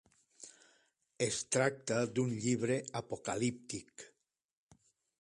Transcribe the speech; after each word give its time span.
Es 1.25 1.37
tracta 1.57 1.99
d'un 2.15 2.33
llibre 2.47 2.81
apocalíptic. 3.05 4.11